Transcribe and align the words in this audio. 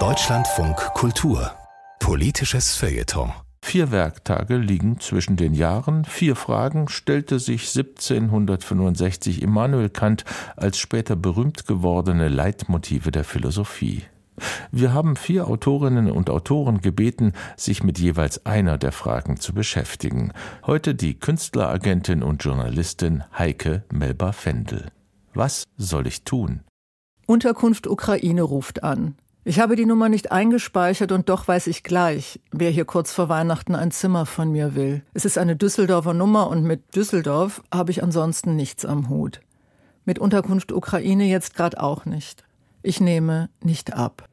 Deutschlandfunk 0.00 0.76
Kultur 0.94 1.52
Politisches 2.00 2.74
Feuilleton 2.74 3.30
Vier 3.62 3.92
Werktage 3.92 4.56
liegen 4.56 4.98
zwischen 4.98 5.36
den 5.36 5.54
Jahren. 5.54 6.04
Vier 6.04 6.34
Fragen 6.34 6.88
stellte 6.88 7.38
sich 7.38 7.68
1765 7.68 9.42
Immanuel 9.42 9.90
Kant 9.90 10.24
als 10.56 10.78
später 10.78 11.14
berühmt 11.14 11.68
gewordene 11.68 12.26
Leitmotive 12.26 13.12
der 13.12 13.22
Philosophie. 13.22 14.02
Wir 14.72 14.92
haben 14.92 15.14
vier 15.14 15.46
Autorinnen 15.46 16.10
und 16.10 16.30
Autoren 16.30 16.80
gebeten, 16.80 17.32
sich 17.56 17.84
mit 17.84 18.00
jeweils 18.00 18.44
einer 18.44 18.76
der 18.76 18.90
Fragen 18.90 19.38
zu 19.38 19.54
beschäftigen. 19.54 20.32
Heute 20.66 20.96
die 20.96 21.14
Künstleragentin 21.14 22.24
und 22.24 22.42
Journalistin 22.42 23.22
Heike 23.38 23.84
Melba-Fendel. 23.92 24.88
Was 25.32 25.62
soll 25.76 26.08
ich 26.08 26.24
tun? 26.24 26.64
Unterkunft 27.26 27.86
Ukraine 27.86 28.42
ruft 28.42 28.82
an. 28.82 29.16
Ich 29.46 29.60
habe 29.60 29.76
die 29.76 29.86
Nummer 29.86 30.08
nicht 30.08 30.32
eingespeichert 30.32 31.12
und 31.12 31.28
doch 31.28 31.48
weiß 31.48 31.66
ich 31.66 31.82
gleich, 31.82 32.40
wer 32.50 32.70
hier 32.70 32.84
kurz 32.84 33.12
vor 33.12 33.28
Weihnachten 33.28 33.74
ein 33.74 33.90
Zimmer 33.90 34.26
von 34.26 34.50
mir 34.52 34.74
will. 34.74 35.02
Es 35.12 35.24
ist 35.24 35.38
eine 35.38 35.56
Düsseldorfer 35.56 36.14
Nummer 36.14 36.48
und 36.48 36.64
mit 36.64 36.96
Düsseldorf 36.96 37.62
habe 37.72 37.90
ich 37.90 38.02
ansonsten 38.02 38.56
nichts 38.56 38.84
am 38.84 39.08
Hut. 39.08 39.40
Mit 40.04 40.18
Unterkunft 40.18 40.72
Ukraine 40.72 41.24
jetzt 41.24 41.54
gerade 41.54 41.82
auch 41.82 42.04
nicht. 42.04 42.44
Ich 42.82 43.00
nehme 43.00 43.48
nicht 43.62 43.94
ab. 43.94 44.28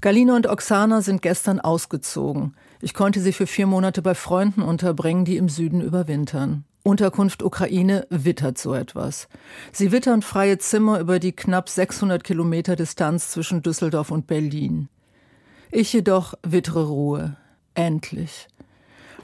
Galina 0.00 0.36
und 0.36 0.48
Oksana 0.48 1.00
sind 1.00 1.22
gestern 1.22 1.58
ausgezogen. 1.58 2.54
Ich 2.80 2.94
konnte 2.94 3.20
sie 3.20 3.32
für 3.32 3.48
vier 3.48 3.66
Monate 3.66 4.00
bei 4.02 4.14
Freunden 4.14 4.62
unterbringen, 4.62 5.24
die 5.24 5.36
im 5.36 5.48
Süden 5.48 5.80
überwintern. 5.80 6.64
Unterkunft 6.88 7.42
Ukraine 7.42 8.06
wittert 8.08 8.56
so 8.56 8.72
etwas. 8.72 9.28
Sie 9.72 9.92
wittern 9.92 10.22
freie 10.22 10.56
Zimmer 10.56 11.00
über 11.00 11.18
die 11.18 11.32
knapp 11.32 11.68
600 11.68 12.24
Kilometer 12.24 12.76
Distanz 12.76 13.28
zwischen 13.30 13.60
Düsseldorf 13.60 14.10
und 14.10 14.26
Berlin. 14.26 14.88
Ich 15.70 15.92
jedoch 15.92 16.32
wittere 16.42 16.86
Ruhe. 16.86 17.36
Endlich. 17.74 18.48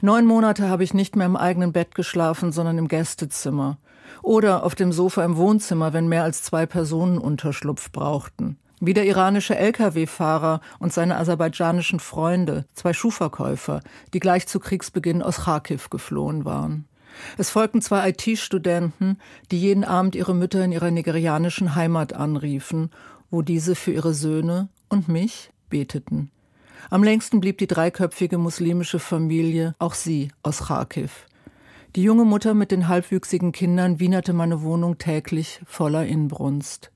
Neun 0.01 0.27
Monate 0.27 0.69
habe 0.69 0.83
ich 0.83 0.93
nicht 0.93 1.15
mehr 1.15 1.25
im 1.25 1.35
eigenen 1.35 1.73
Bett 1.73 1.95
geschlafen, 1.95 2.51
sondern 2.51 2.77
im 2.77 2.87
Gästezimmer. 2.87 3.79
Oder 4.21 4.63
auf 4.63 4.75
dem 4.75 4.91
Sofa 4.91 5.25
im 5.25 5.35
Wohnzimmer, 5.35 5.91
wenn 5.91 6.07
mehr 6.07 6.21
als 6.21 6.43
zwei 6.43 6.67
Personen 6.67 7.17
Unterschlupf 7.17 7.91
brauchten. 7.91 8.59
Wie 8.79 8.93
der 8.93 9.07
iranische 9.07 9.55
Lkw-Fahrer 9.55 10.61
und 10.77 10.93
seine 10.93 11.17
aserbaidschanischen 11.17 11.99
Freunde, 11.99 12.65
zwei 12.75 12.93
Schuhverkäufer, 12.93 13.81
die 14.13 14.19
gleich 14.19 14.45
zu 14.45 14.59
Kriegsbeginn 14.59 15.23
aus 15.23 15.45
Kharkiv 15.45 15.89
geflohen 15.89 16.45
waren. 16.45 16.87
Es 17.37 17.49
folgten 17.49 17.81
zwei 17.81 18.09
IT-Studenten, 18.09 19.17
die 19.51 19.59
jeden 19.59 19.83
Abend 19.83 20.15
ihre 20.15 20.33
Mütter 20.33 20.63
in 20.63 20.71
ihrer 20.71 20.91
nigerianischen 20.91 21.75
Heimat 21.75 22.13
anriefen, 22.13 22.91
wo 23.29 23.41
diese 23.41 23.75
für 23.75 23.91
ihre 23.91 24.13
Söhne 24.13 24.69
und 24.89 25.07
mich 25.07 25.51
beteten. 25.69 26.31
Am 26.89 27.03
längsten 27.03 27.39
blieb 27.39 27.57
die 27.57 27.67
dreiköpfige 27.67 28.37
muslimische 28.37 28.99
Familie, 28.99 29.75
auch 29.79 29.93
sie 29.93 30.29
aus 30.43 30.67
Kharkiv. 30.67 31.25
Die 31.95 32.03
junge 32.03 32.25
Mutter 32.25 32.53
mit 32.53 32.71
den 32.71 32.87
halbwüchsigen 32.87 33.51
Kindern 33.51 33.99
wienerte 33.99 34.33
meine 34.33 34.61
Wohnung 34.61 34.97
täglich 34.97 35.61
voller 35.65 36.05
Inbrunst. 36.05 36.91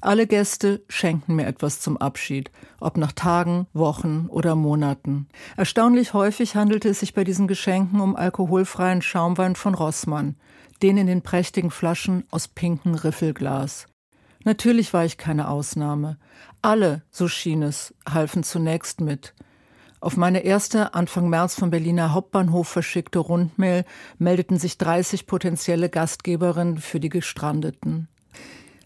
Alle 0.00 0.26
Gäste 0.26 0.82
schenkten 0.88 1.36
mir 1.36 1.46
etwas 1.46 1.80
zum 1.80 1.96
Abschied, 1.96 2.50
ob 2.80 2.96
nach 2.96 3.12
Tagen, 3.12 3.66
Wochen 3.72 4.26
oder 4.28 4.54
Monaten. 4.54 5.28
Erstaunlich 5.56 6.12
häufig 6.12 6.56
handelte 6.56 6.88
es 6.88 7.00
sich 7.00 7.14
bei 7.14 7.24
diesen 7.24 7.48
Geschenken 7.48 8.00
um 8.00 8.16
alkoholfreien 8.16 9.02
Schaumwein 9.02 9.54
von 9.54 9.74
Rossmann, 9.74 10.36
den 10.82 10.96
in 10.96 11.06
den 11.06 11.22
prächtigen 11.22 11.70
Flaschen 11.70 12.24
aus 12.30 12.48
pinkem 12.48 12.94
Riffelglas. 12.94 13.86
Natürlich 14.44 14.92
war 14.92 15.04
ich 15.04 15.18
keine 15.18 15.48
Ausnahme. 15.48 16.18
Alle, 16.62 17.02
so 17.10 17.28
schien 17.28 17.62
es, 17.62 17.94
halfen 18.08 18.42
zunächst 18.42 19.00
mit. 19.00 19.34
Auf 20.00 20.16
meine 20.16 20.40
erste 20.40 20.94
Anfang 20.94 21.28
März 21.28 21.54
vom 21.54 21.70
Berliner 21.70 22.12
Hauptbahnhof 22.12 22.66
verschickte 22.66 23.20
Rundmail 23.20 23.84
meldeten 24.18 24.58
sich 24.58 24.76
30 24.76 25.28
potenzielle 25.28 25.88
Gastgeberinnen 25.88 26.78
für 26.78 26.98
die 26.98 27.08
Gestrandeten. 27.08 28.08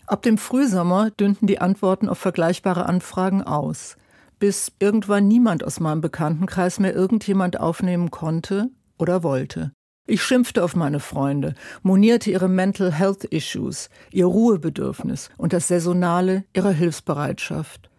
Ab 0.07 0.23
dem 0.23 0.39
Frühsommer 0.39 1.11
dünnten 1.11 1.49
die 1.49 1.61
Antworten 1.61 2.09
auf 2.09 2.19
vergleichbare 2.19 2.87
Anfragen 2.87 3.43
aus, 3.43 3.97
bis 4.39 4.71
irgendwann 4.79 5.27
niemand 5.27 5.65
aus 5.65 5.81
meinem 5.81 6.01
Bekanntenkreis 6.01 6.79
mehr 6.79 6.95
irgendjemand 6.95 7.59
aufnehmen 7.59 8.13
konnte 8.13 8.71
oder 8.99 9.25
wollte. 9.25 9.73
Ich 10.07 10.23
schimpfte 10.23 10.63
auf 10.63 10.77
meine 10.77 11.01
Freunde, 11.01 11.55
monierte 11.83 12.31
ihre 12.31 12.49
Mental 12.49 12.93
Health 12.93 13.25
Issues, 13.25 13.91
ihr 14.13 14.27
Ruhebedürfnis 14.27 15.31
und 15.37 15.53
das 15.53 15.67
Saisonale 15.67 16.45
ihrer 16.55 16.71
Hilfsbereitschaft. 16.71 17.91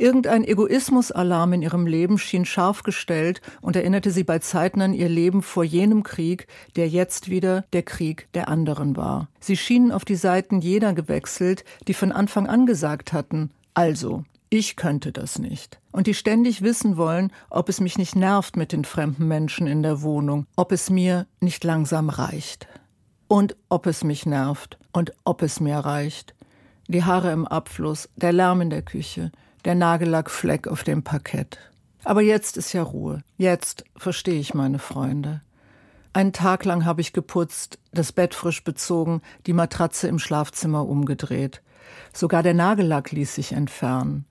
Irgendein 0.00 0.44
Egoismusalarm 0.44 1.52
in 1.52 1.60
ihrem 1.60 1.86
Leben 1.86 2.16
schien 2.16 2.46
scharf 2.46 2.84
gestellt 2.84 3.42
und 3.60 3.76
erinnerte 3.76 4.10
sie 4.10 4.24
bei 4.24 4.38
Zeiten 4.38 4.80
an 4.80 4.94
ihr 4.94 5.10
Leben 5.10 5.42
vor 5.42 5.62
jenem 5.62 6.04
Krieg, 6.04 6.46
der 6.74 6.88
jetzt 6.88 7.28
wieder 7.28 7.66
der 7.74 7.82
Krieg 7.82 8.26
der 8.32 8.48
anderen 8.48 8.96
war. 8.96 9.28
Sie 9.40 9.58
schienen 9.58 9.92
auf 9.92 10.06
die 10.06 10.16
Seiten 10.16 10.60
jener 10.60 10.94
gewechselt, 10.94 11.64
die 11.86 11.92
von 11.92 12.12
Anfang 12.12 12.46
an 12.46 12.64
gesagt 12.64 13.12
hatten, 13.12 13.50
also, 13.74 14.24
ich 14.48 14.76
könnte 14.76 15.12
das 15.12 15.38
nicht. 15.38 15.78
Und 15.92 16.06
die 16.06 16.14
ständig 16.14 16.62
wissen 16.62 16.96
wollen, 16.96 17.30
ob 17.50 17.68
es 17.68 17.78
mich 17.78 17.98
nicht 17.98 18.16
nervt 18.16 18.56
mit 18.56 18.72
den 18.72 18.86
fremden 18.86 19.28
Menschen 19.28 19.66
in 19.66 19.82
der 19.82 20.00
Wohnung, 20.00 20.46
ob 20.56 20.72
es 20.72 20.88
mir 20.88 21.26
nicht 21.40 21.62
langsam 21.62 22.08
reicht. 22.08 22.68
Und 23.28 23.54
ob 23.68 23.84
es 23.84 24.02
mich 24.02 24.24
nervt 24.24 24.78
und 24.92 25.12
ob 25.24 25.42
es 25.42 25.60
mir 25.60 25.76
reicht. 25.76 26.34
Die 26.88 27.04
Haare 27.04 27.32
im 27.32 27.46
Abfluss, 27.46 28.08
der 28.16 28.32
Lärm 28.32 28.62
in 28.62 28.70
der 28.70 28.82
Küche, 28.82 29.30
der 29.64 29.74
Nagellackfleck 29.74 30.68
auf 30.68 30.84
dem 30.84 31.02
Parkett. 31.02 31.58
Aber 32.04 32.22
jetzt 32.22 32.56
ist 32.56 32.72
ja 32.72 32.82
Ruhe. 32.82 33.22
Jetzt 33.36 33.84
verstehe 33.96 34.40
ich 34.40 34.54
meine 34.54 34.78
Freunde. 34.78 35.42
Einen 36.12 36.32
Tag 36.32 36.64
lang 36.64 36.84
habe 36.84 37.00
ich 37.00 37.12
geputzt, 37.12 37.78
das 37.92 38.12
Bett 38.12 38.34
frisch 38.34 38.64
bezogen, 38.64 39.22
die 39.46 39.52
Matratze 39.52 40.08
im 40.08 40.18
Schlafzimmer 40.18 40.86
umgedreht. 40.88 41.62
Sogar 42.12 42.42
der 42.42 42.54
Nagellack 42.54 43.12
ließ 43.12 43.34
sich 43.34 43.52
entfernen. 43.52 44.24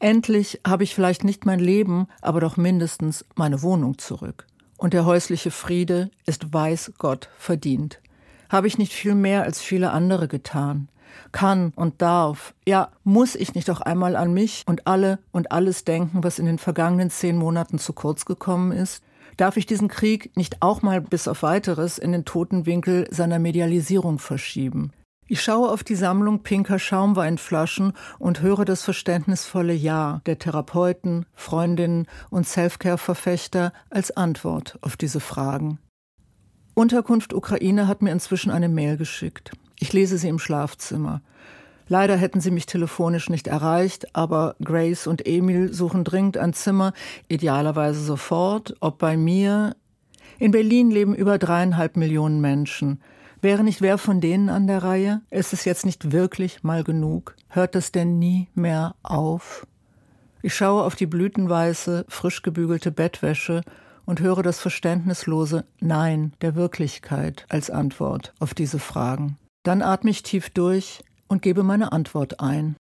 Endlich 0.00 0.60
habe 0.66 0.82
ich 0.82 0.94
vielleicht 0.94 1.22
nicht 1.22 1.46
mein 1.46 1.60
Leben, 1.60 2.08
aber 2.20 2.40
doch 2.40 2.56
mindestens 2.56 3.24
meine 3.36 3.62
Wohnung 3.62 3.98
zurück. 3.98 4.46
Und 4.76 4.94
der 4.94 5.04
häusliche 5.04 5.50
Friede 5.50 6.10
ist 6.26 6.52
weiß 6.52 6.94
Gott 6.98 7.28
verdient. 7.38 8.00
Habe 8.48 8.66
ich 8.66 8.78
nicht 8.78 8.92
viel 8.92 9.14
mehr 9.14 9.42
als 9.42 9.60
viele 9.60 9.92
andere 9.92 10.26
getan 10.26 10.88
kann 11.32 11.72
und 11.76 12.02
darf. 12.02 12.54
Ja, 12.66 12.90
muss 13.04 13.34
ich 13.34 13.54
nicht 13.54 13.70
auch 13.70 13.80
einmal 13.80 14.16
an 14.16 14.32
mich 14.32 14.64
und 14.66 14.86
alle 14.86 15.18
und 15.32 15.52
alles 15.52 15.84
denken, 15.84 16.22
was 16.24 16.38
in 16.38 16.46
den 16.46 16.58
vergangenen 16.58 17.10
zehn 17.10 17.36
Monaten 17.36 17.78
zu 17.78 17.92
kurz 17.92 18.24
gekommen 18.24 18.72
ist? 18.72 19.02
Darf 19.36 19.56
ich 19.56 19.66
diesen 19.66 19.88
Krieg 19.88 20.36
nicht 20.36 20.60
auch 20.60 20.82
mal 20.82 21.00
bis 21.00 21.26
auf 21.28 21.42
weiteres 21.42 21.98
in 21.98 22.12
den 22.12 22.24
toten 22.24 22.66
Winkel 22.66 23.06
seiner 23.10 23.38
Medialisierung 23.38 24.18
verschieben? 24.18 24.92
Ich 25.32 25.42
schaue 25.42 25.70
auf 25.70 25.84
die 25.84 25.94
Sammlung 25.94 26.42
pinker 26.42 26.80
Schaumweinflaschen 26.80 27.92
und 28.18 28.42
höre 28.42 28.64
das 28.64 28.82
verständnisvolle 28.82 29.72
Ja 29.72 30.22
der 30.26 30.40
Therapeuten, 30.40 31.24
Freundinnen 31.34 32.08
und 32.30 32.48
Selfcare-Verfechter 32.48 33.72
als 33.90 34.10
Antwort 34.16 34.76
auf 34.80 34.96
diese 34.96 35.20
Fragen. 35.20 35.78
Unterkunft 36.74 37.32
Ukraine 37.32 37.86
hat 37.86 38.02
mir 38.02 38.10
inzwischen 38.10 38.50
eine 38.50 38.68
Mail 38.68 38.96
geschickt. 38.96 39.52
Ich 39.80 39.94
lese 39.94 40.18
sie 40.18 40.28
im 40.28 40.38
Schlafzimmer. 40.38 41.22
Leider 41.88 42.16
hätten 42.16 42.40
sie 42.40 42.50
mich 42.50 42.66
telefonisch 42.66 43.30
nicht 43.30 43.48
erreicht, 43.48 44.14
aber 44.14 44.54
Grace 44.62 45.08
und 45.08 45.26
Emil 45.26 45.72
suchen 45.72 46.04
dringend 46.04 46.36
ein 46.36 46.52
Zimmer, 46.52 46.92
idealerweise 47.28 48.00
sofort, 48.00 48.76
ob 48.80 48.98
bei 48.98 49.16
mir. 49.16 49.74
In 50.38 50.52
Berlin 50.52 50.90
leben 50.90 51.14
über 51.14 51.38
dreieinhalb 51.38 51.96
Millionen 51.96 52.40
Menschen. 52.42 53.00
Wäre 53.40 53.64
nicht 53.64 53.80
wer 53.80 53.96
von 53.96 54.20
denen 54.20 54.50
an 54.50 54.66
der 54.66 54.82
Reihe? 54.84 55.22
Ist 55.30 55.54
es 55.54 55.64
jetzt 55.64 55.86
nicht 55.86 56.12
wirklich 56.12 56.62
mal 56.62 56.84
genug? 56.84 57.34
Hört 57.48 57.74
das 57.74 57.90
denn 57.90 58.18
nie 58.18 58.48
mehr 58.54 58.94
auf? 59.02 59.66
Ich 60.42 60.54
schaue 60.54 60.84
auf 60.84 60.94
die 60.94 61.06
blütenweiße, 61.06 62.04
frisch 62.06 62.42
gebügelte 62.42 62.92
Bettwäsche 62.92 63.62
und 64.04 64.20
höre 64.20 64.42
das 64.42 64.60
verständnislose 64.60 65.64
Nein 65.80 66.34
der 66.42 66.54
Wirklichkeit 66.54 67.46
als 67.48 67.70
Antwort 67.70 68.34
auf 68.40 68.52
diese 68.52 68.78
Fragen. 68.78 69.39
Dann 69.62 69.82
atme 69.82 70.10
ich 70.10 70.22
tief 70.22 70.50
durch 70.50 71.02
und 71.28 71.42
gebe 71.42 71.62
meine 71.62 71.92
Antwort 71.92 72.40
ein. 72.40 72.76